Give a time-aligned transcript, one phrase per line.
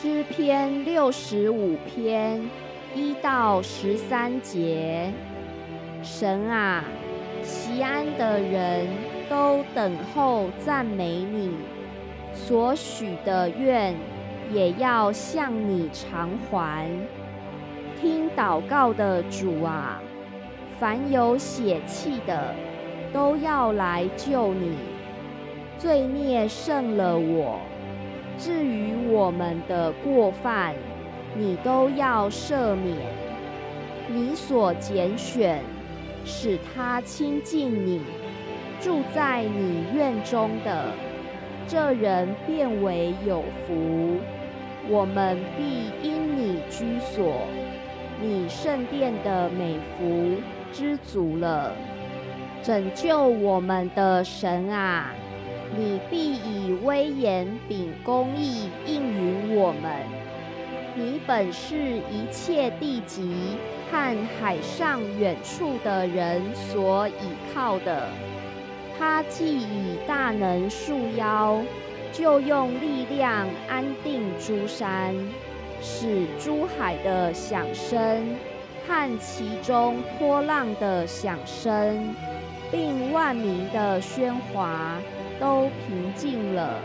[0.00, 2.40] 诗篇六十五篇
[2.94, 5.12] 一到十三节，
[6.04, 6.84] 神啊，
[7.42, 8.86] 西安的人
[9.28, 11.50] 都等候赞美你，
[12.32, 13.92] 所许的愿
[14.52, 16.88] 也要向你偿还。
[18.00, 20.00] 听祷告的主啊，
[20.78, 22.54] 凡有血气的
[23.12, 24.76] 都要来救你，
[25.76, 27.58] 罪孽胜了我。
[28.38, 30.74] 至于我们的过犯，
[31.34, 32.96] 你都要赦免。
[34.08, 35.60] 你所拣选，
[36.24, 38.00] 使他亲近你，
[38.80, 40.84] 住在你院中的
[41.66, 44.16] 这人，变为有福。
[44.88, 47.42] 我们必因你居所，
[48.22, 50.36] 你圣殿的美福
[50.72, 51.72] 知足了。
[52.62, 55.12] 拯救我们的神啊！
[55.76, 59.92] 你必以威严秉公义应允我们。
[60.94, 63.56] 你本是一切地极
[63.90, 67.12] 和海上远处的人所倚
[67.54, 68.08] 靠的。
[68.98, 71.62] 他既以大能束腰，
[72.12, 75.14] 就用力量安定诸山，
[75.80, 78.36] 使诸海的响声
[78.88, 82.12] 和其中波浪的响声，
[82.72, 84.96] 并万民的喧哗。
[86.18, 86.80] 都平静了。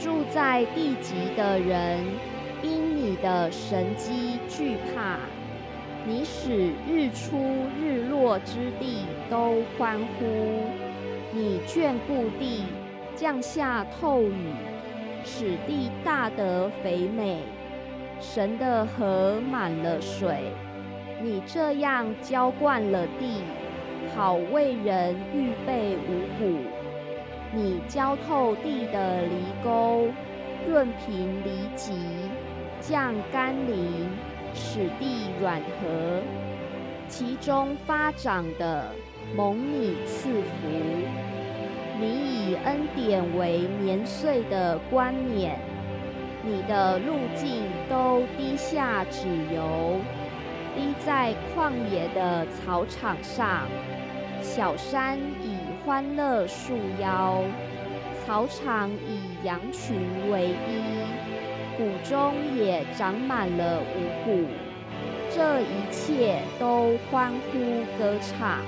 [0.00, 2.00] 住在地极的人，
[2.62, 5.18] 因你的神机惧怕。
[6.06, 7.38] 你使日出
[7.80, 10.24] 日落之地都欢呼。
[11.32, 12.64] 你眷顾地，
[13.16, 14.52] 降下透雨，
[15.24, 17.38] 使地大得肥美。
[18.20, 20.52] 神的河满了水。
[21.22, 23.40] 你这样浇灌了地，
[24.14, 26.58] 好为人预备五谷。
[27.54, 29.30] 你浇透地的犁
[29.62, 30.08] 沟，
[30.66, 31.92] 润平犁脊，
[32.80, 34.08] 降甘霖，
[34.52, 36.20] 使地软和。
[37.06, 38.90] 其中发长的，
[39.36, 40.68] 蒙你赐福。
[42.00, 45.56] 你以恩典为年岁的冠冕，
[46.42, 50.00] 你的路径都滴下脂油，
[50.74, 53.68] 滴在旷野的草场上。
[54.42, 57.42] 小山以欢乐树腰，
[58.24, 59.96] 草场以羊群
[60.30, 60.82] 为衣，
[61.76, 64.46] 谷中也长满了五谷，
[65.30, 67.58] 这一切都欢呼
[67.98, 68.60] 歌唱。